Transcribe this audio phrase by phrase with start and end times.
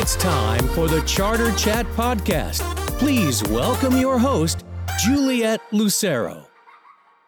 [0.00, 2.60] It's time for the Charter Chat Podcast.
[3.00, 4.64] Please welcome your host,
[5.00, 6.46] Juliet Lucero.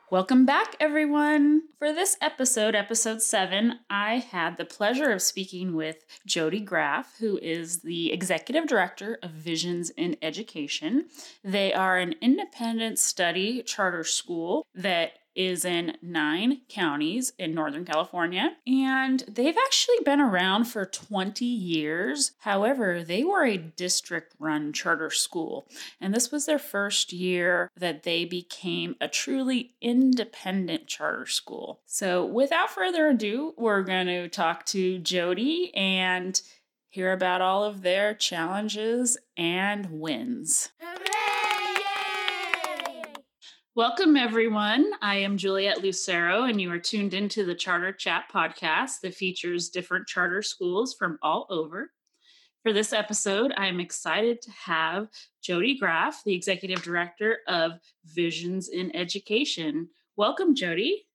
[0.08, 1.62] Welcome back, everyone.
[1.80, 7.38] For this episode, episode seven, I had the pleasure of speaking with Jody Graff, who
[7.42, 11.06] is the executive director of Visions in Education.
[11.42, 18.56] They are an independent study charter school that is in nine counties in Northern California,
[18.66, 22.32] and they've actually been around for 20 years.
[22.40, 25.66] However, they were a district run charter school,
[26.00, 31.80] and this was their first year that they became a truly independent charter school.
[31.86, 36.40] So, without further ado, we're going to talk to Jody and
[36.90, 40.70] hear about all of their challenges and wins.
[43.80, 44.90] Welcome, everyone.
[45.00, 49.70] I am Juliet Lucero, and you are tuned into the Charter Chat podcast that features
[49.70, 51.90] different charter schools from all over.
[52.62, 55.08] For this episode, I'm excited to have
[55.42, 59.88] Jody Graff, the executive director of Visions in Education.
[60.14, 61.06] Welcome, Jody.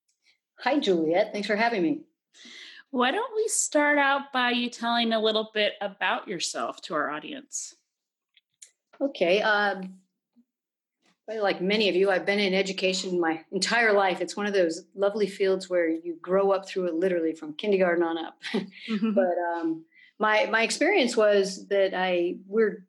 [0.62, 1.34] Hi, Juliet.
[1.34, 2.02] Thanks for having me.
[2.90, 7.12] Why don't we start out by you telling a little bit about yourself to our
[7.12, 7.76] audience?
[9.00, 9.44] Okay.
[9.44, 10.00] Um,
[11.28, 14.22] like many of you, I've been in education my entire life.
[14.22, 18.04] It's one of those lovely fields where you grow up through it literally from kindergarten
[18.04, 18.38] on up.
[18.90, 19.14] Mm-hmm.
[19.14, 19.86] but um,
[20.20, 22.86] my my experience was that I we're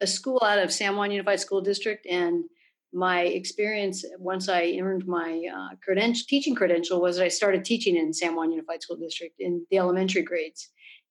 [0.00, 2.44] a school out of San Juan Unified School District, and
[2.92, 7.96] my experience once I earned my uh, credential, teaching credential was that I started teaching
[7.96, 10.70] in San Juan Unified School District in the elementary grades,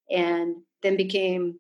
[0.10, 1.60] and then became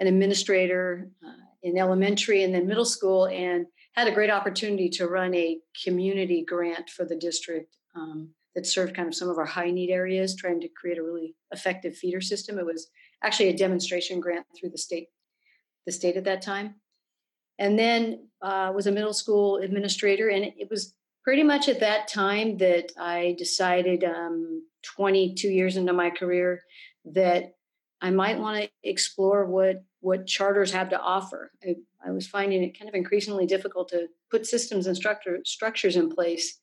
[0.00, 5.06] an administrator uh, in elementary and then middle school, and had a great opportunity to
[5.06, 9.44] run a community grant for the district um, that served kind of some of our
[9.44, 12.58] high need areas, trying to create a really effective feeder system.
[12.58, 12.88] It was
[13.22, 15.08] actually a demonstration grant through the state,
[15.86, 16.74] the state at that time,
[17.58, 20.28] and then uh, was a middle school administrator.
[20.28, 25.92] And it, was pretty much at that time that I decided, um, 22 years into
[25.92, 26.62] my career,
[27.06, 27.54] that
[28.00, 31.50] I might want to explore what what charters have to offer.
[31.62, 31.76] I,
[32.06, 36.14] I, was finding it kind of increasingly difficult to put systems and structure, structures in
[36.14, 36.58] place.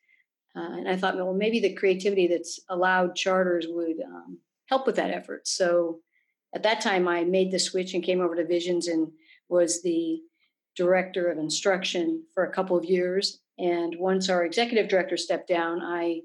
[0.55, 4.37] Uh, and I thought, well, maybe the creativity that's allowed charters would um,
[4.67, 5.47] help with that effort.
[5.47, 6.01] So
[6.53, 9.11] at that time, I made the switch and came over to Visions and
[9.49, 10.21] was the
[10.75, 13.39] director of instruction for a couple of years.
[13.57, 16.21] And once our executive director stepped down, I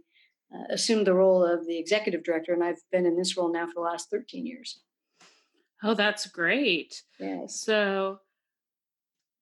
[0.55, 3.66] uh, assumed the role of the executive director, and I've been in this role now
[3.66, 4.81] for the last 13 years.
[5.82, 7.03] Oh, that's great.
[7.19, 7.60] Yes.
[7.60, 8.20] So,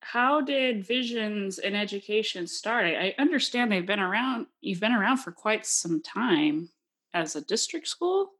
[0.01, 2.85] how did Visions in Education start?
[2.87, 6.69] I understand they've been around, you've been around for quite some time
[7.15, 8.33] as a district school.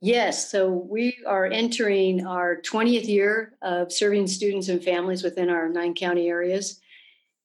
[0.00, 5.70] Yes, so we are entering our 20th year of serving students and families within our
[5.70, 6.78] nine county areas.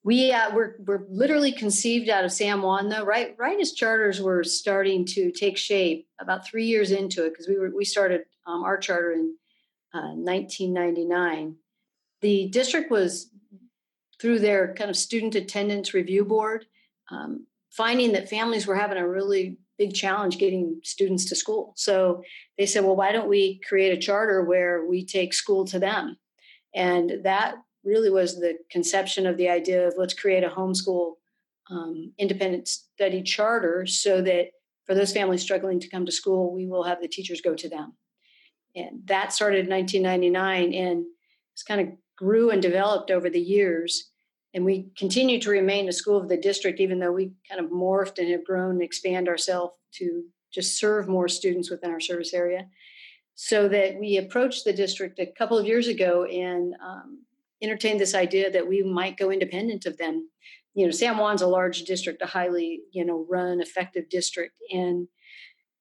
[0.03, 3.05] We uh, we're, we're literally conceived out of San Juan, though.
[3.05, 7.47] Right, right as charters were starting to take shape, about three years into it, because
[7.47, 9.35] we were we started um, our charter in
[9.93, 11.47] 1999.
[11.47, 11.51] Uh,
[12.21, 13.31] the district was,
[14.19, 16.65] through their kind of student attendance review board,
[17.11, 21.73] um, finding that families were having a really big challenge getting students to school.
[21.77, 22.21] So
[22.57, 26.17] they said, well, why don't we create a charter where we take school to them?
[26.75, 31.13] And that really was the conception of the idea of let's create a homeschool
[31.71, 34.47] um, independent study charter so that
[34.85, 37.69] for those families struggling to come to school, we will have the teachers go to
[37.69, 37.93] them
[38.79, 41.05] and that started in 1999 and
[41.53, 44.11] it's kind of grew and developed over the years.
[44.53, 47.71] And we continue to remain a school of the district even though we kind of
[47.71, 52.33] morphed and have grown and expand ourselves to just serve more students within our service
[52.33, 52.67] area.
[53.35, 57.23] So that we approached the district a couple of years ago and um,
[57.61, 60.29] entertained this idea that we might go independent of them.
[60.73, 64.55] You know san juan's a large district a highly you know run effective district.
[64.71, 65.07] And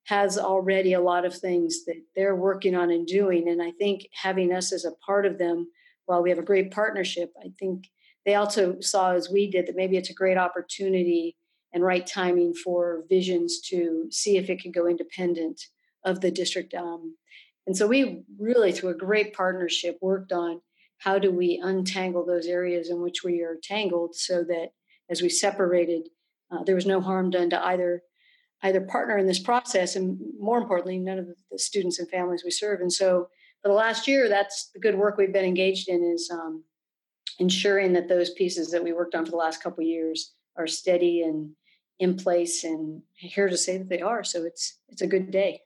[0.08, 3.46] has already a lot of things that they're working on and doing.
[3.46, 5.68] And I think having us as a part of them,
[6.06, 7.88] while we have a great partnership, I think
[8.24, 11.36] they also saw, as we did, that maybe it's a great opportunity
[11.74, 15.60] and right timing for Visions to see if it could go independent
[16.06, 16.72] of the district.
[16.72, 17.16] Um,
[17.66, 20.62] and so we really, through a great partnership, worked on
[20.96, 24.70] how do we untangle those areas in which we are tangled so that
[25.10, 26.08] as we separated,
[26.50, 28.02] uh, there was no harm done to either
[28.62, 32.50] either partner in this process and more importantly none of the students and families we
[32.50, 32.80] serve.
[32.80, 33.28] And so
[33.62, 36.64] for the last year that's the good work we've been engaged in is um,
[37.38, 41.22] ensuring that those pieces that we worked on for the last couple years are steady
[41.22, 41.50] and
[42.00, 44.22] in place and here to say that they are.
[44.24, 45.62] So it's it's a good day.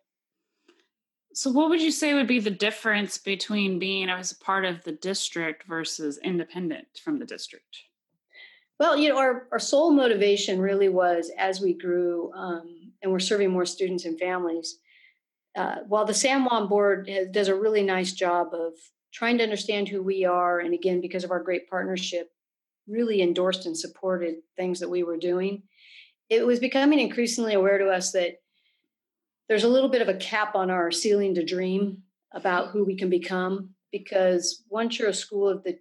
[1.34, 4.84] So, what would you say would be the difference between being as a part of
[4.84, 7.78] the district versus independent from the district?
[8.78, 13.20] Well, you know, our, our sole motivation really was as we grew um, and we're
[13.20, 14.78] serving more students and families.
[15.56, 18.72] Uh, while the San Juan board has, does a really nice job of
[19.12, 22.31] trying to understand who we are, and again, because of our great partnership,
[22.88, 25.62] really endorsed and supported things that we were doing,
[26.31, 28.37] it was becoming increasingly aware to us that
[29.48, 31.98] there's a little bit of a cap on our ceiling to dream
[32.32, 35.76] about who we can become because once you're a school of the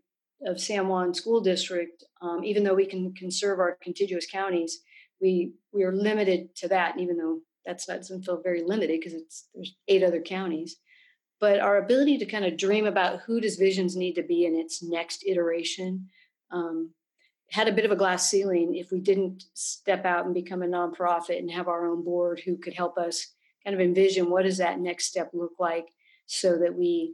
[0.45, 4.81] of San Juan School District, um, even though we can conserve our contiguous counties,
[5.21, 7.00] we we are limited to that.
[7.00, 10.77] even though that's not doesn't feel very limited because it's there's eight other counties,
[11.39, 14.56] but our ability to kind of dream about who does Visions need to be in
[14.56, 16.09] its next iteration
[16.51, 16.91] um,
[17.51, 20.68] had a bit of a glass ceiling if we didn't step out and become a
[20.68, 23.27] nonprofit and have our own board who could help us
[23.63, 25.88] kind of envision what does that next step look like
[26.25, 27.13] so that we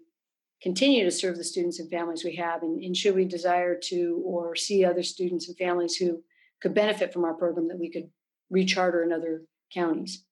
[0.62, 4.22] continue to serve the students and families we have and, and should we desire to
[4.26, 6.22] or see other students and families who
[6.62, 8.10] could benefit from our program that we could
[8.54, 9.44] recharter in other
[9.74, 10.24] counties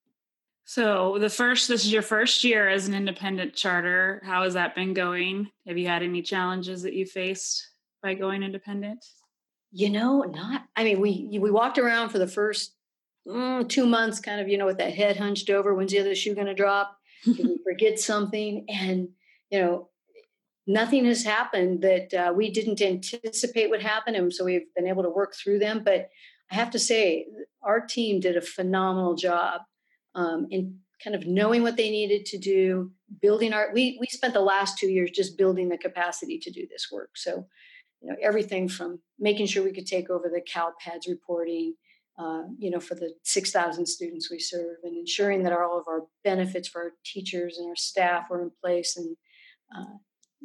[0.63, 4.75] so the first this is your first year as an independent charter how has that
[4.75, 7.67] been going have you had any challenges that you faced
[8.01, 9.03] by going independent
[9.71, 12.75] you know not i mean we we walked around for the first
[13.27, 15.73] mm, two months, kind of, you know, with that head hunched over.
[15.73, 16.97] When's the other shoe going to drop?
[17.23, 18.65] Did we forget something?
[18.69, 19.09] And,
[19.49, 19.89] you know,
[20.67, 24.15] nothing has happened that uh, we didn't anticipate would happen.
[24.15, 25.83] And so we've been able to work through them.
[25.83, 26.09] But
[26.51, 27.27] I have to say,
[27.61, 29.61] our team did a phenomenal job
[30.13, 32.91] um, in kind of knowing what they needed to do,
[33.21, 36.65] building our, we, we spent the last two years just building the capacity to do
[36.69, 37.11] this work.
[37.15, 37.47] So,
[38.01, 41.75] you know, everything from making sure we could take over the CalPADS reporting,
[42.17, 46.03] uh, you know, for the 6,000 students we serve and ensuring that all of our
[46.23, 49.17] benefits for our teachers and our staff were in place and
[49.75, 49.97] uh,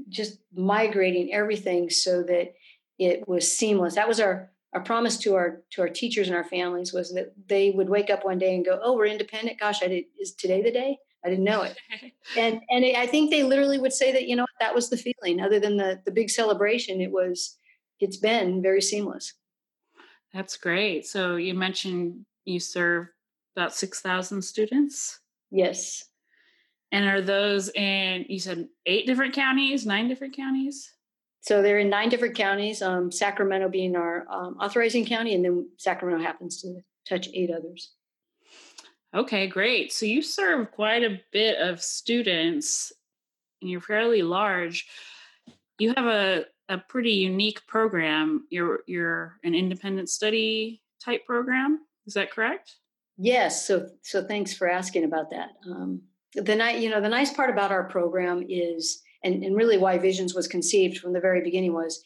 [0.08, 2.54] just migrating everything so that
[2.98, 3.94] it was seamless.
[3.94, 7.32] That was our, our promise to our to our teachers and our families was that
[7.48, 9.58] they would wake up one day and go, "Oh, we're independent.
[9.58, 10.04] Gosh, I did.
[10.18, 10.98] Is today the day?
[11.24, 11.76] I didn't know it."
[12.36, 15.40] and and I think they literally would say that you know that was the feeling.
[15.40, 17.56] Other than the the big celebration, it was
[17.98, 19.34] it's been very seamless.
[20.32, 21.06] That's great.
[21.06, 23.08] So you mentioned you serve
[23.56, 25.20] about 6,000 students?
[25.50, 26.04] Yes.
[26.92, 30.92] And are those in, you said eight different counties, nine different counties?
[31.42, 35.68] So they're in nine different counties, um, Sacramento being our um, authorizing county, and then
[35.78, 37.92] Sacramento happens to touch eight others.
[39.14, 39.92] Okay, great.
[39.92, 42.92] So you serve quite a bit of students
[43.60, 44.86] and you're fairly large.
[45.78, 48.46] You have a a pretty unique program.
[48.50, 51.80] You're you're an independent study type program.
[52.06, 52.76] Is that correct?
[53.18, 53.66] Yes.
[53.66, 55.50] So so thanks for asking about that.
[55.68, 56.02] Um,
[56.34, 59.98] the night you know the nice part about our program is and, and really why
[59.98, 62.02] Visions was conceived from the very beginning was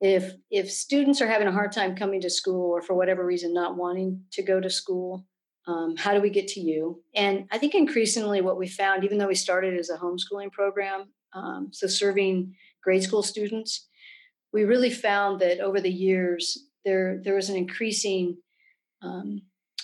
[0.00, 3.52] if if students are having a hard time coming to school or for whatever reason
[3.52, 5.26] not wanting to go to school
[5.66, 7.02] um, how do we get to you?
[7.14, 11.08] And i think increasingly what we found even though we started as a homeschooling program
[11.34, 13.88] um, so serving grade school students
[14.52, 18.36] we really found that over the years there there was an increasing
[19.02, 19.42] um,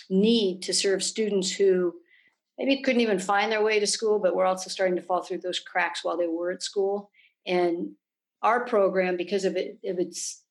[0.09, 1.93] need to serve students who
[2.57, 5.39] maybe couldn't even find their way to school, but were also starting to fall through
[5.39, 7.09] those cracks while they were at school.
[7.45, 7.91] And
[8.41, 10.43] our program, because of it, of its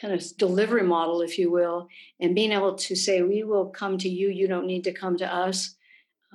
[0.00, 1.88] kind of delivery model, if you will,
[2.20, 5.16] and being able to say, we will come to you, you don't need to come
[5.18, 5.76] to us.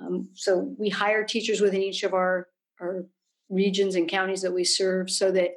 [0.00, 2.48] Um, so we hire teachers within each of our,
[2.80, 3.04] our
[3.48, 5.50] regions and counties that we serve so that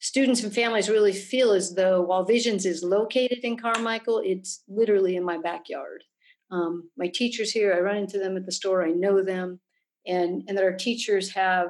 [0.00, 5.16] students and families really feel as though while Visions is located in Carmichael, it's literally
[5.16, 6.02] in my backyard.
[6.50, 9.60] Um, my teachers here, I run into them at the store, I know them,
[10.06, 11.68] and, and that our teachers have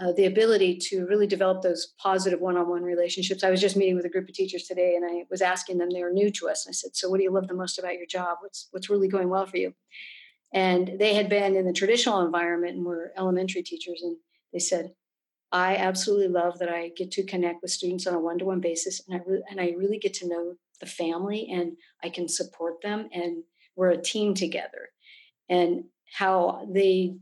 [0.00, 3.44] uh, the ability to really develop those positive one-on-one relationships.
[3.44, 5.90] I was just meeting with a group of teachers today, and I was asking them;
[5.90, 7.78] they were new to us, and I said, "So, what do you love the most
[7.78, 8.38] about your job?
[8.40, 9.72] What's what's really going well for you?"
[10.52, 14.16] And they had been in the traditional environment and were elementary teachers, and
[14.52, 14.94] they said,
[15.54, 19.20] I absolutely love that I get to connect with students on a one-to-one basis, and
[19.20, 23.08] I re- and I really get to know the family, and I can support them,
[23.12, 23.44] and
[23.76, 24.88] we're a team together.
[25.48, 27.16] And how they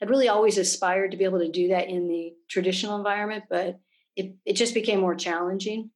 [0.00, 3.80] had really always aspired to be able to do that in the traditional environment, but
[4.16, 5.90] it it just became more challenging.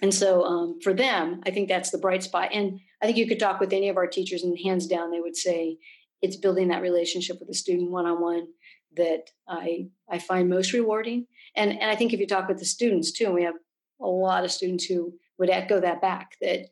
[0.00, 2.50] And so um, for them, I think that's the bright spot.
[2.52, 5.20] And I think you could talk with any of our teachers, and hands down, they
[5.20, 5.78] would say
[6.20, 8.48] it's building that relationship with the student one on one
[8.96, 11.26] that I I find most rewarding.
[11.56, 13.54] And and I think if you talk with the students too, and we have
[14.00, 16.66] a lot of students who would echo that back that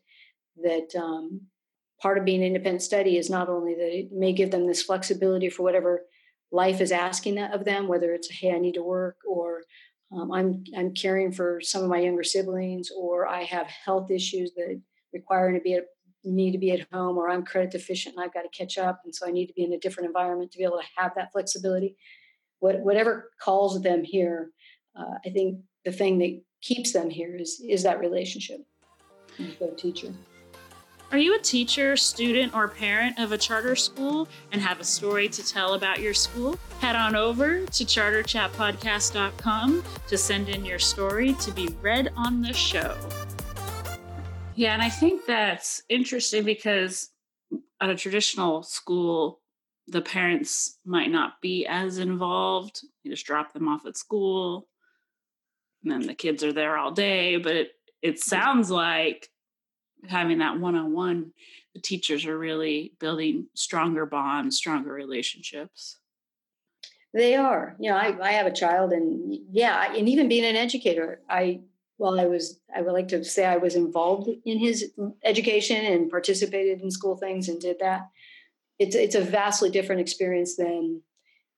[0.63, 1.41] that um,
[2.01, 4.81] part of being an independent study is not only that it may give them this
[4.81, 6.03] flexibility for whatever
[6.51, 9.63] life is asking that of them, whether it's hey, I need to work, or
[10.11, 14.51] um, I'm I'm caring for some of my younger siblings, or I have health issues
[14.55, 14.81] that
[15.13, 15.85] require to be at,
[16.23, 19.01] me to be at home, or I'm credit deficient and I've got to catch up,
[19.05, 21.13] and so I need to be in a different environment to be able to have
[21.15, 21.95] that flexibility.
[22.59, 24.51] What, whatever calls them here,
[24.95, 28.59] uh, I think the thing that keeps them here is is that relationship
[29.39, 30.13] with their teacher.
[31.11, 35.27] Are you a teacher, student, or parent of a charter school and have a story
[35.27, 36.57] to tell about your school?
[36.79, 42.53] Head on over to charterchatpodcast.com to send in your story to be read on the
[42.53, 42.95] show.
[44.55, 47.09] Yeah, and I think that's interesting because
[47.81, 49.41] at a traditional school,
[49.87, 52.83] the parents might not be as involved.
[53.03, 54.69] You just drop them off at school,
[55.83, 57.35] and then the kids are there all day.
[57.35, 59.27] But it, it sounds like
[60.07, 61.31] having that one on one,
[61.73, 65.97] the teachers are really building stronger bonds, stronger relationships.
[67.13, 67.75] They are.
[67.79, 71.61] You know, I, I have a child, and yeah, and even being an educator, I
[71.97, 74.91] well, I was I would like to say I was involved in his
[75.23, 78.09] education and participated in school things and did that.
[78.79, 81.01] It's it's a vastly different experience than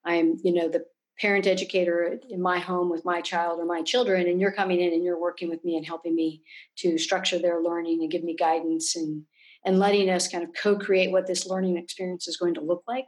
[0.04, 0.86] I'm, you know, the
[1.20, 4.94] parent educator in my home with my child or my children and you're coming in
[4.94, 6.42] and you're working with me and helping me
[6.76, 9.24] to structure their learning and give me guidance and
[9.66, 13.06] and letting us kind of co-create what this learning experience is going to look like.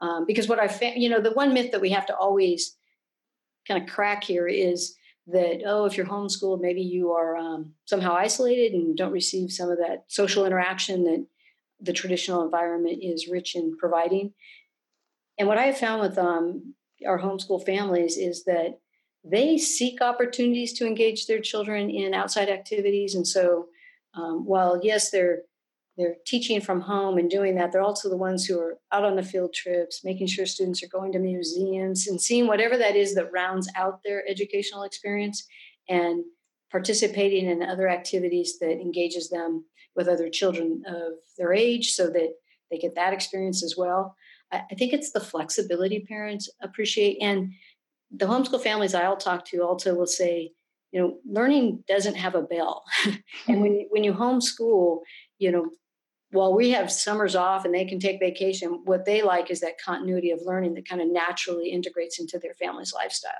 [0.00, 2.76] Um, because what i you know the one myth that we have to always
[3.68, 4.94] kind of crack here is
[5.26, 9.70] that oh if you're homeschooled maybe you are um, somehow isolated and don't receive some
[9.70, 11.26] of that social interaction that
[11.80, 14.32] the traditional environment is rich in providing.
[15.38, 16.74] And what i have found with um,
[17.06, 18.78] our homeschool families is that
[19.24, 23.14] they seek opportunities to engage their children in outside activities.
[23.14, 23.66] And so
[24.14, 25.42] um, while yes they're
[25.96, 29.16] they're teaching from home and doing that they're also the ones who are out on
[29.16, 33.14] the field trips making sure students are going to museums and seeing whatever that is
[33.14, 35.46] that rounds out their educational experience
[35.88, 36.24] and
[36.70, 39.64] participating in other activities that engages them
[39.96, 42.34] with other children of their age so that
[42.70, 44.16] they get that experience as well
[44.52, 47.18] I think it's the flexibility parents appreciate.
[47.20, 47.52] And
[48.10, 50.52] the homeschool families I'll talk to also will say,
[50.92, 52.84] you know, learning doesn't have a bell.
[53.48, 53.86] and when, mm-hmm.
[53.90, 55.00] when you homeschool,
[55.38, 55.70] you know,
[56.32, 59.80] while we have summers off and they can take vacation, what they like is that
[59.80, 63.32] continuity of learning that kind of naturally integrates into their family's lifestyle.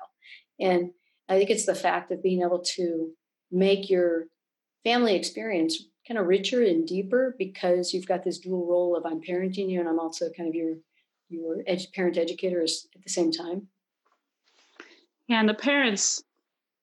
[0.59, 0.90] And
[1.29, 3.12] I think it's the fact of being able to
[3.50, 4.26] make your
[4.85, 9.21] family experience kind of richer and deeper because you've got this dual role of I'm
[9.21, 10.75] parenting you and I'm also kind of your
[11.31, 13.69] your ed- parent educators at the same time.
[15.29, 16.23] Yeah, and the parents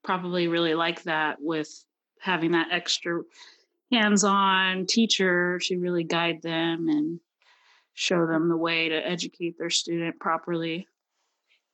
[0.04, 1.70] probably really like that with
[2.22, 3.22] having that extra
[3.92, 7.20] hands-on teacher to really guide them and
[7.94, 10.88] show them the way to educate their student properly.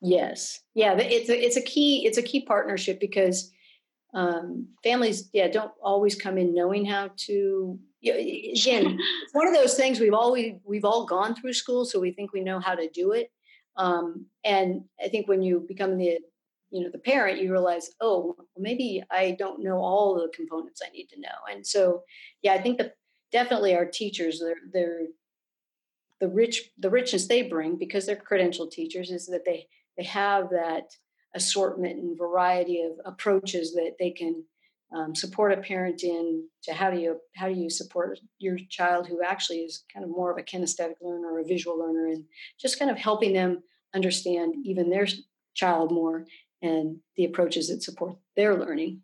[0.02, 3.52] Yes, yeah, it's a, it's a key it's a key partnership because
[4.14, 7.80] um, families yeah don't always come in knowing how to
[8.12, 12.00] again it's one of those things we've all we, we've all gone through school so
[12.00, 13.32] we think we know how to do it.
[13.76, 16.20] Um, and i think when you become the
[16.70, 20.82] you know the parent you realize oh well, maybe i don't know all the components
[20.86, 21.38] i need to know.
[21.52, 22.04] And so
[22.42, 22.96] yeah i think that
[23.32, 25.08] definitely our teachers they're, they're
[26.20, 29.68] the rich the richness they bring because they're credentialed teachers is that they
[29.98, 30.86] they have that
[31.36, 34.44] assortment and variety of approaches that they can
[34.94, 39.08] um, support a parent in to how do you how do you support your child
[39.08, 42.24] who actually is kind of more of a kinesthetic learner or a visual learner and
[42.60, 43.64] just kind of helping them
[43.96, 45.08] understand even their
[45.56, 46.26] child more
[46.62, 49.02] and the approaches that support their learning.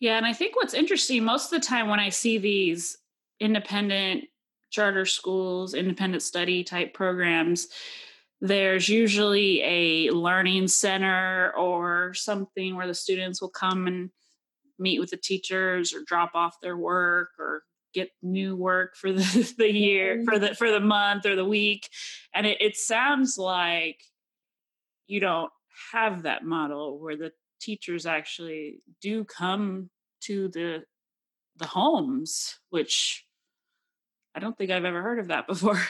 [0.00, 2.98] Yeah and i think what's interesting most of the time when i see these
[3.40, 4.24] independent
[4.70, 7.68] charter schools independent study type programs
[8.40, 14.10] there's usually a learning center or something where the students will come and
[14.78, 17.62] meet with the teachers or drop off their work or
[17.92, 18.30] get mm.
[18.30, 20.40] new work for the, the year for mm.
[20.40, 21.88] the for the month or the week.
[22.34, 24.02] And it, it sounds like
[25.06, 25.50] you don't
[25.92, 29.90] have that model where the teachers actually do come
[30.22, 30.84] to the
[31.56, 33.24] the homes which
[34.34, 35.80] i don't think i've ever heard of that before.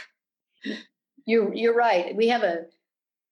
[1.26, 2.14] You're you're right.
[2.14, 2.66] We have a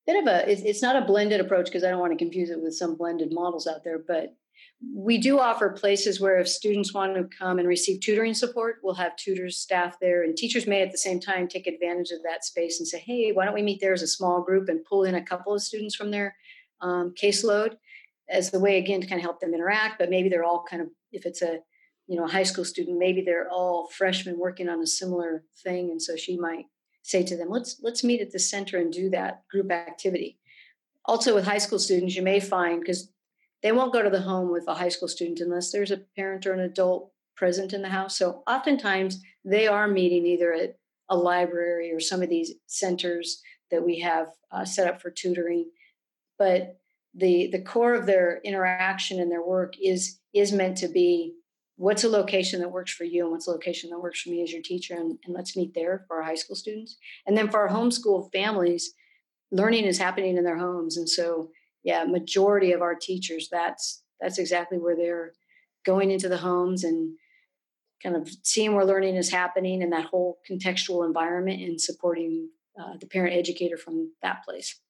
[0.06, 2.50] bit of a it's, it's not a blended approach because I don't want to confuse
[2.50, 4.34] it with some blended models out there, but
[4.94, 8.94] we do offer places where if students want to come and receive tutoring support, we'll
[8.94, 12.44] have tutors staff there, and teachers may at the same time take advantage of that
[12.44, 15.04] space and say, "Hey, why don't we meet there as a small group and pull
[15.04, 16.36] in a couple of students from their
[16.80, 17.76] um, caseload
[18.28, 20.82] as the way again to kind of help them interact." But maybe they're all kind
[20.82, 21.60] of if it's a
[22.06, 25.90] you know a high school student, maybe they're all freshmen working on a similar thing,
[25.90, 26.66] and so she might
[27.02, 30.38] say to them, let's let's meet at the center and do that group activity.
[31.04, 33.11] Also, with high school students, you may find because
[33.62, 36.46] they won't go to the home with a high school student unless there's a parent
[36.46, 38.16] or an adult present in the house.
[38.16, 40.76] So oftentimes they are meeting either at
[41.08, 43.40] a library or some of these centers
[43.70, 45.70] that we have uh, set up for tutoring.
[46.38, 46.76] But
[47.14, 51.34] the the core of their interaction and their work is is meant to be
[51.76, 54.42] what's a location that works for you and what's a location that works for me
[54.42, 57.50] as your teacher and, and let's meet there for our high school students and then
[57.50, 58.94] for our homeschool families
[59.50, 61.50] learning is happening in their homes and so
[61.82, 65.32] yeah majority of our teachers that's that's exactly where they're
[65.84, 67.16] going into the homes and
[68.02, 72.48] kind of seeing where learning is happening and that whole contextual environment and supporting
[72.78, 74.80] uh, the parent educator from that place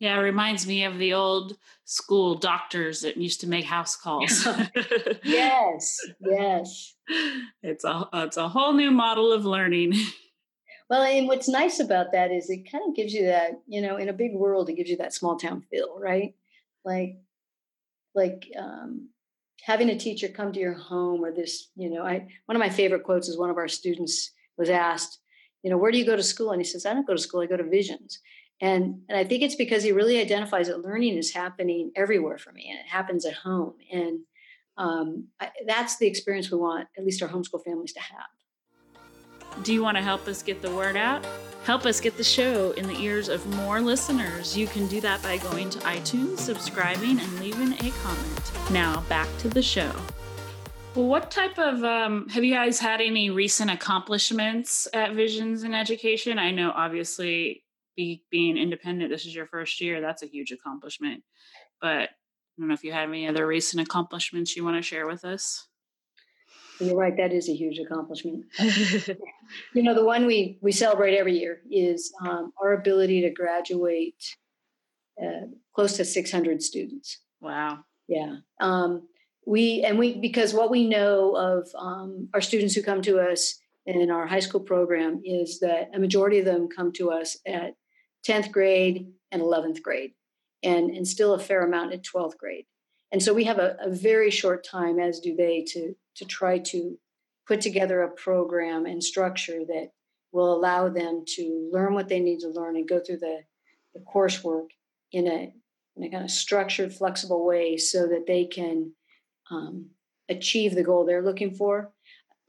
[0.00, 4.46] yeah, it reminds me of the old school doctors that used to make house calls.
[5.24, 6.94] yes, yes.
[7.62, 9.94] It's a it's a whole new model of learning.
[10.88, 13.96] Well, and what's nice about that is it kind of gives you that, you know,
[13.96, 16.34] in a big world, it gives you that small town feel, right?
[16.84, 17.18] Like,
[18.14, 19.10] like um,
[19.62, 22.70] having a teacher come to your home or this, you know, I one of my
[22.70, 25.18] favorite quotes is one of our students was asked,
[25.62, 26.52] you know, where do you go to school?
[26.52, 28.20] And he says, I don't go to school, I go to Visions.
[28.60, 32.50] And, and I think it's because he really identifies that learning is happening everywhere for
[32.52, 33.74] me and it happens at home.
[33.92, 34.20] And
[34.76, 38.26] um, I, that's the experience we want at least our homeschool families to have.
[39.62, 41.26] Do you want to help us get the word out?
[41.64, 44.56] Help us get the show in the ears of more listeners.
[44.56, 48.70] You can do that by going to iTunes, subscribing, and leaving a comment.
[48.70, 49.92] Now, back to the show.
[50.94, 55.74] Well, what type of um, have you guys had any recent accomplishments at Visions in
[55.74, 56.38] Education?
[56.38, 57.64] I know obviously
[57.98, 61.22] be being independent this is your first year that's a huge accomplishment
[61.82, 62.08] but i
[62.56, 65.66] don't know if you have any other recent accomplishments you want to share with us
[66.80, 68.44] you're right that is a huge accomplishment.
[69.74, 74.22] You know the one we we celebrate every year is um, our ability to graduate
[75.18, 77.18] uh, close to 600 students.
[77.40, 77.78] Wow.
[78.08, 79.08] Yeah um,
[79.46, 83.58] we and we because what we know of um, our students who come to us
[83.86, 87.74] in our high school program is that a majority of them come to us at
[88.26, 90.12] 10th grade and 11th grade,
[90.62, 92.66] and, and still a fair amount at 12th grade.
[93.10, 96.58] And so we have a, a very short time, as do they, to, to try
[96.58, 96.98] to
[97.46, 99.90] put together a program and structure that
[100.32, 103.40] will allow them to learn what they need to learn and go through the,
[103.94, 104.68] the coursework
[105.12, 105.52] in a,
[105.96, 108.92] in a kind of structured, flexible way so that they can
[109.50, 109.86] um,
[110.28, 111.90] achieve the goal they're looking for.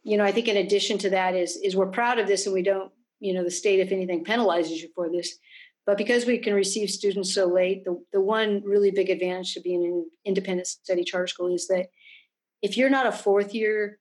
[0.03, 2.53] You know, I think in addition to that is is we're proud of this and
[2.53, 5.37] we don't, you know, the state, if anything, penalizes you for this.
[5.85, 9.61] But because we can receive students so late, the, the one really big advantage to
[9.61, 11.87] being an independent study charter school is that
[12.61, 13.99] if you're not a fourth year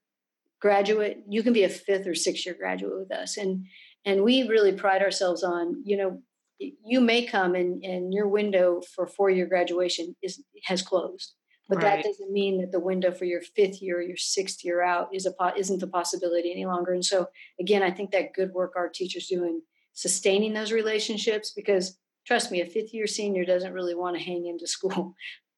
[0.59, 3.37] graduate, you can be a fifth or sixth year graduate with us.
[3.37, 3.65] And
[4.05, 6.21] and we really pride ourselves on, you know,
[6.57, 11.33] you may come and, and your window for four year graduation is has closed.
[11.67, 11.97] But right.
[11.97, 15.09] that doesn't mean that the window for your fifth year or your sixth year out
[15.13, 16.93] is a isn't a possibility any longer.
[16.93, 17.27] And so
[17.59, 19.61] again, I think that good work our teachers do in
[19.93, 24.47] sustaining those relationships because trust me, a fifth year senior doesn't really want to hang
[24.47, 25.15] into school.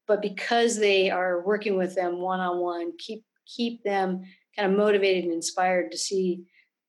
[0.08, 4.22] But because they are working with them one on one, keep keep them
[4.56, 6.44] kind of motivated and inspired to see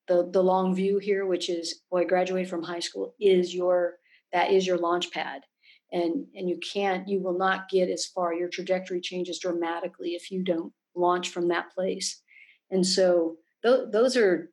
[0.08, 3.94] the the long view here, which is boy, graduate from high school is your
[4.32, 5.42] that is your launch pad.
[5.92, 8.32] And and you can't, you will not get as far.
[8.32, 12.22] Your trajectory changes dramatically if you don't launch from that place.
[12.70, 14.50] And so th- those are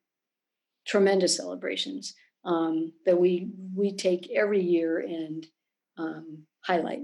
[0.86, 5.46] tremendous celebrations um, that we we take every year and
[5.98, 7.02] um, highlight.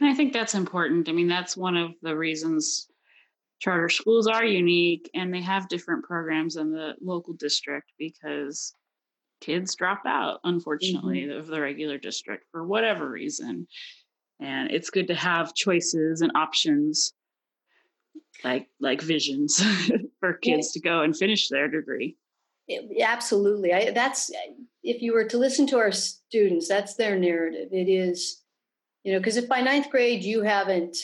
[0.00, 1.08] And I think that's important.
[1.08, 2.88] I mean, that's one of the reasons
[3.58, 8.74] charter schools are unique and they have different programs in the local district because
[9.40, 11.38] kids drop out, unfortunately, mm-hmm.
[11.38, 13.66] of the regular district for whatever reason.
[14.40, 17.12] And it's good to have choices and options
[18.44, 19.60] like like visions
[20.20, 20.80] for kids yeah.
[20.80, 22.16] to go and finish their degree.
[22.68, 23.72] It, absolutely.
[23.72, 24.30] I, that's
[24.82, 27.68] if you were to listen to our students, that's their narrative.
[27.72, 28.42] It is,
[29.04, 30.96] you know, because if by ninth grade you haven't,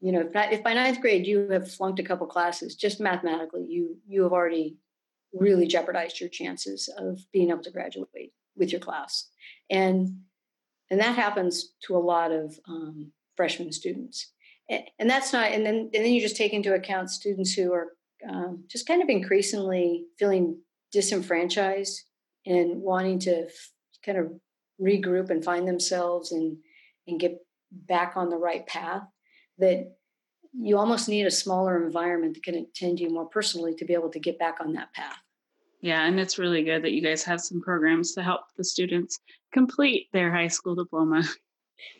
[0.00, 3.96] you know, if, by ninth grade you have flunked a couple classes, just mathematically, you
[4.06, 4.76] you have already
[5.32, 9.28] really jeopardized your chances of being able to graduate with your class,
[9.70, 10.20] and
[10.90, 14.32] and that happens to a lot of um, freshman students,
[14.68, 15.52] and, and that's not.
[15.52, 17.92] And then and then you just take into account students who are
[18.28, 20.58] um, just kind of increasingly feeling
[20.92, 22.02] disenfranchised
[22.46, 23.70] and wanting to f-
[24.04, 24.32] kind of
[24.80, 26.56] regroup and find themselves and
[27.06, 27.38] and get
[27.70, 29.02] back on the right path
[29.58, 29.92] that
[30.52, 34.10] you almost need a smaller environment that can attend you more personally to be able
[34.10, 35.18] to get back on that path
[35.80, 39.18] Yeah, and it's really good that you guys have some programs to help the students
[39.52, 41.22] complete their high school diploma.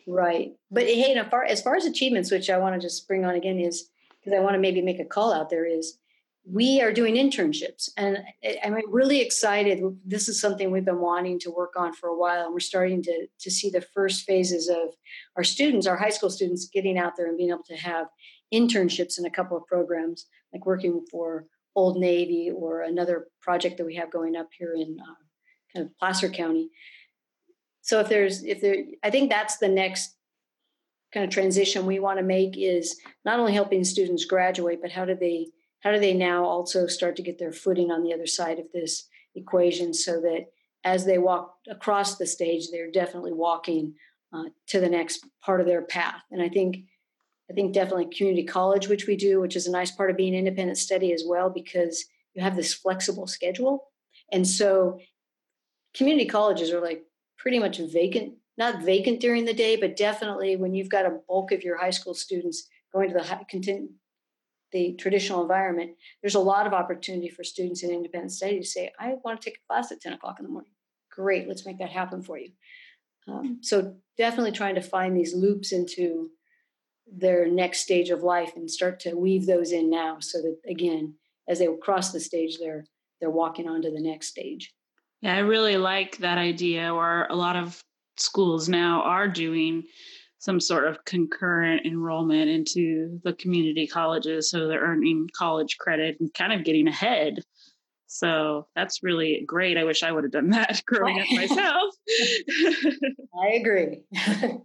[0.07, 0.53] Right.
[0.71, 3.35] But hey, as far, as far as achievements, which I want to just bring on
[3.35, 3.89] again is
[4.19, 5.97] because I want to maybe make a call out there is
[6.47, 8.19] we are doing internships and
[8.63, 9.81] I'm really excited.
[10.05, 13.01] This is something we've been wanting to work on for a while, and we're starting
[13.03, 14.93] to, to see the first phases of
[15.35, 18.07] our students, our high school students, getting out there and being able to have
[18.53, 23.85] internships in a couple of programs, like working for Old Navy or another project that
[23.85, 25.15] we have going up here in uh,
[25.75, 26.69] kind of Placer County.
[27.81, 30.15] So if there's if there, I think that's the next
[31.13, 35.05] kind of transition we want to make is not only helping students graduate, but how
[35.05, 35.47] do they
[35.85, 38.65] how do they now also start to get their footing on the other side of
[38.73, 40.47] this equation so that
[40.83, 43.93] as they walk across the stage, they're definitely walking
[44.33, 46.23] uh, to the next part of their path.
[46.31, 46.77] And I think
[47.51, 50.33] I think definitely community college, which we do, which is a nice part of being
[50.33, 53.91] independent study as well, because you have this flexible schedule.
[54.31, 54.99] And so
[55.95, 57.03] community colleges are like
[57.37, 61.51] pretty much vacant, not vacant during the day, but definitely when you've got a bulk
[61.51, 63.89] of your high school students going to the high, continue,
[64.71, 68.91] the traditional environment, there's a lot of opportunity for students in independent study to say,
[68.99, 70.71] I want to take a class at 10 o'clock in the morning.
[71.11, 72.49] Great, let's make that happen for you.
[73.27, 76.29] Um, so definitely trying to find these loops into
[77.07, 81.15] their next stage of life and start to weave those in now so that again,
[81.47, 82.85] as they cross the stage, they're
[83.19, 84.73] they're walking on to the next stage.
[85.21, 87.81] Yeah, I really like that idea or a lot of
[88.17, 89.83] schools now are doing
[90.45, 96.31] some sort of concurrent enrollment into the community colleges so they're earning college credit and
[96.35, 97.39] kind of getting ahead.
[98.05, 99.75] So that's really great.
[99.75, 101.95] I wish i would have done that growing up myself.
[103.43, 104.03] I agree.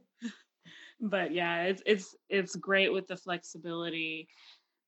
[1.02, 4.28] But yeah it's it's it's great with the flexibility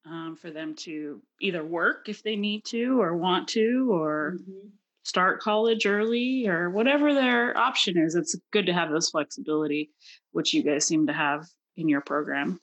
[0.05, 4.69] um, for them to either work if they need to or want to or mm-hmm.
[5.03, 9.91] Start college early or whatever their option is it's good to have this flexibility
[10.33, 12.61] which you guys seem to have in your program.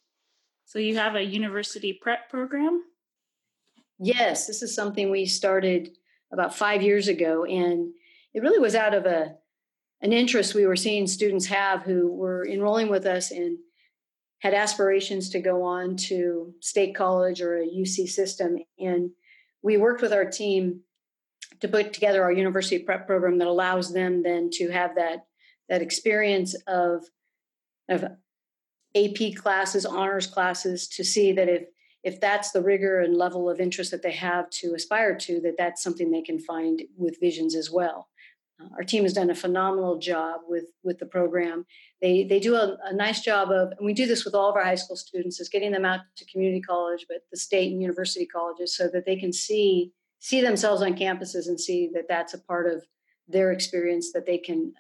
[0.66, 2.84] So you have a university prep program?
[3.98, 5.90] Yes, this is something we started
[6.32, 7.92] about five years ago, and
[8.34, 9.36] it really was out of a
[10.02, 13.58] an interest we were seeing students have who were enrolling with us and
[14.40, 18.58] had aspirations to go on to state college or a UC system.
[18.80, 19.10] And
[19.62, 20.82] we worked with our team
[21.62, 25.26] to put together our university prep program that allows them then to have that
[25.68, 27.04] that experience of
[27.90, 28.06] of
[28.96, 31.64] AP classes, honors classes, to see that if
[32.04, 35.58] if that's the rigor and level of interest that they have to aspire to, that
[35.58, 38.08] that's something they can find with Visions as well.
[38.58, 41.66] Uh, our team has done a phenomenal job with with the program.
[42.02, 44.56] They they do a, a, nice job of, and we do this with all of
[44.56, 47.82] our high school students, is getting them out to community college, but the state and
[47.82, 52.34] university colleges, so that they can see see themselves on campuses and see that that's
[52.34, 52.86] a part of
[53.28, 54.74] their experience that they can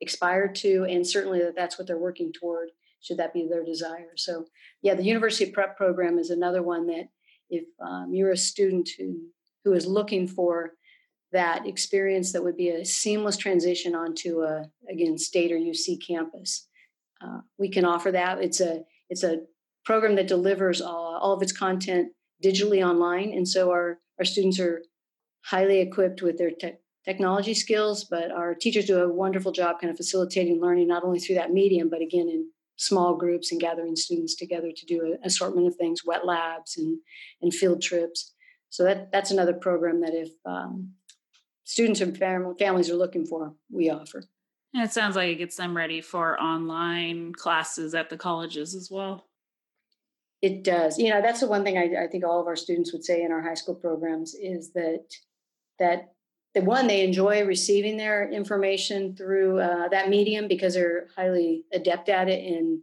[0.00, 2.70] expired to, and certainly that that's what they're working toward,
[3.00, 4.12] should that be their desire.
[4.16, 4.46] So,
[4.82, 7.08] yeah, the university prep program is another one that
[7.50, 9.18] if um, you're a student who,
[9.64, 10.74] who is looking for
[11.32, 16.68] that experience that would be a seamless transition onto a again state or UC campus,
[17.20, 18.38] uh, we can offer that.
[18.42, 19.40] It's a it's a
[19.84, 24.58] program that delivers all, all of its content digitally online, and so our our students
[24.58, 24.82] are
[25.44, 29.90] highly equipped with their te- technology skills, but our teachers do a wonderful job kind
[29.90, 33.96] of facilitating learning, not only through that medium, but again in small groups and gathering
[33.96, 36.98] students together to do an assortment of things, wet labs and,
[37.42, 38.34] and field trips.
[38.70, 40.92] So that, that's another program that if um,
[41.64, 44.24] students and fam- families are looking for, we offer.
[44.74, 48.90] And it sounds like it gets them ready for online classes at the colleges as
[48.90, 49.27] well.
[50.40, 50.98] It does.
[50.98, 53.22] You know, that's the one thing I, I think all of our students would say
[53.22, 55.04] in our high school programs is that
[55.78, 56.12] that
[56.54, 62.08] the one they enjoy receiving their information through uh, that medium because they're highly adept
[62.08, 62.80] at it and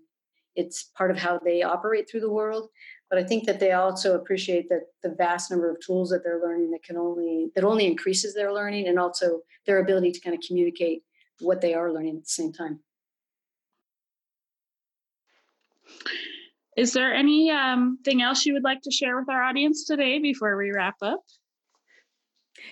[0.55, 2.69] it's part of how they operate through the world
[3.09, 6.41] but i think that they also appreciate that the vast number of tools that they're
[6.41, 10.35] learning that can only that only increases their learning and also their ability to kind
[10.35, 11.03] of communicate
[11.39, 12.79] what they are learning at the same time
[16.75, 20.57] is there anything um, else you would like to share with our audience today before
[20.57, 21.21] we wrap up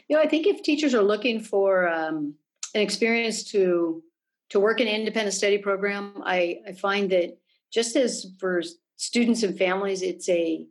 [0.07, 2.35] you know, I think if teachers are looking for um,
[2.73, 4.03] an experience to
[4.49, 7.37] to work in an independent study program, I, I find that
[7.71, 8.61] just as for
[8.97, 10.65] students and families, it's a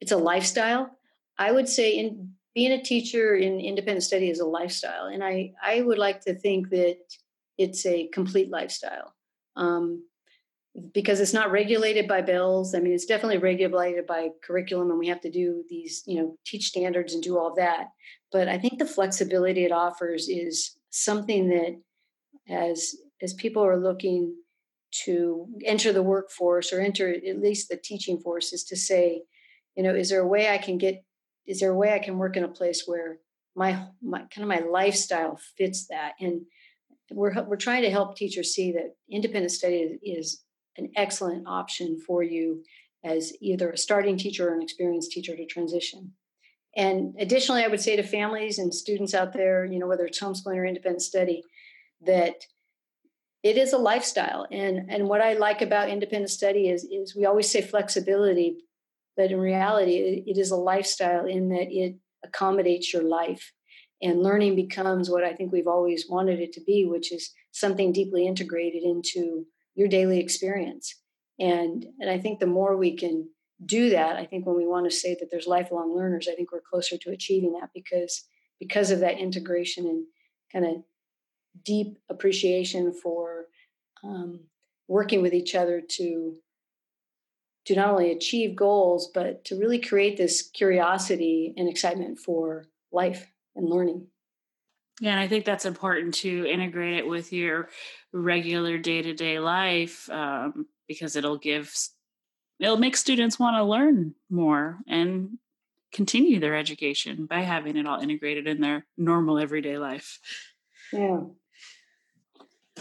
[0.00, 0.90] it's a lifestyle.
[1.38, 5.52] I would say in being a teacher in independent study is a lifestyle, and I
[5.62, 6.98] I would like to think that
[7.58, 9.14] it's a complete lifestyle.
[9.56, 10.04] Um,
[10.92, 12.74] because it's not regulated by bills.
[12.74, 16.36] I mean, it's definitely regulated by curriculum, and we have to do these, you know,
[16.44, 17.88] teach standards and do all that.
[18.32, 21.80] But I think the flexibility it offers is something that,
[22.48, 24.34] as as people are looking
[25.04, 29.22] to enter the workforce or enter at least the teaching force, is to say,
[29.76, 31.04] you know, is there a way I can get?
[31.46, 33.18] Is there a way I can work in a place where
[33.54, 36.42] my my kind of my lifestyle fits that and
[37.12, 40.42] we're we're trying to help teachers see that independent study is
[40.76, 42.62] an excellent option for you
[43.04, 46.12] as either a starting teacher or an experienced teacher to transition.
[46.76, 50.20] And additionally, I would say to families and students out there, you know, whether it's
[50.20, 51.44] homeschooling or independent study,
[52.04, 52.36] that
[53.42, 54.46] it is a lifestyle.
[54.50, 58.56] And and what I like about independent study is is we always say flexibility,
[59.16, 63.52] but in reality, it, it is a lifestyle in that it accommodates your life.
[64.02, 67.92] And learning becomes what I think we've always wanted it to be, which is something
[67.92, 70.94] deeply integrated into your daily experience.
[71.38, 73.28] And and I think the more we can
[73.64, 76.52] do that, I think when we want to say that there's lifelong learners, I think
[76.52, 78.24] we're closer to achieving that because
[78.60, 80.06] because of that integration and
[80.52, 80.82] kind of
[81.64, 83.46] deep appreciation for
[84.02, 84.40] um,
[84.88, 86.36] working with each other to
[87.66, 93.32] to not only achieve goals but to really create this curiosity and excitement for life
[93.56, 94.06] and learning
[95.00, 97.68] yeah and i think that's important to integrate it with your
[98.12, 101.72] regular day-to-day life um, because it'll give
[102.60, 105.38] it'll make students want to learn more and
[105.92, 110.18] continue their education by having it all integrated in their normal everyday life.
[110.92, 111.20] Yeah.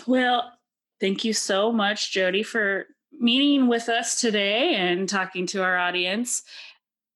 [0.08, 0.52] Well
[1.00, 6.44] thank you so much jody for meeting with us today and talking to our audience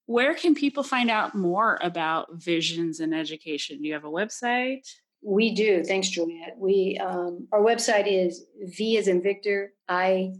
[0.07, 4.81] where can people find out more about visions in education do you have a website
[5.21, 5.83] we do.
[5.83, 6.55] Thanks, Juliet.
[6.57, 10.33] We um, our website is V as in Victor, I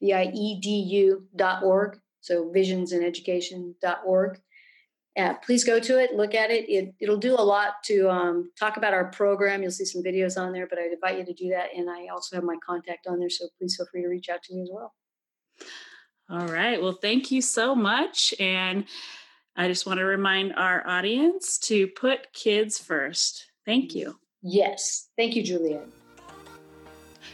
[0.00, 1.98] V I E D U dot org.
[2.20, 4.40] So visions and education dot org.
[5.16, 6.68] Uh, please go to it, look at it.
[6.68, 9.62] it it'll do a lot to um, talk about our program.
[9.62, 11.68] You'll see some videos on there, but I'd invite you to do that.
[11.74, 14.42] And I also have my contact on there, so please feel free to reach out
[14.42, 14.92] to me as well.
[16.28, 16.80] All right.
[16.80, 18.34] Well, thank you so much.
[18.40, 18.84] And
[19.56, 23.46] I just want to remind our audience to put kids first.
[23.64, 24.18] Thank you.
[24.42, 25.08] Yes.
[25.16, 25.86] Thank you, Juliet.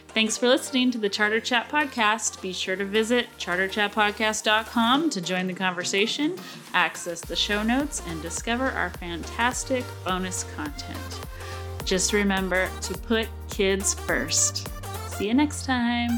[0.09, 2.41] Thanks for listening to the Charter Chat Podcast.
[2.43, 6.37] Be sure to visit charterchatpodcast.com to join the conversation,
[6.75, 11.21] access the show notes, and discover our fantastic bonus content.
[11.85, 14.69] Just remember to put kids first.
[15.09, 16.11] See you next time.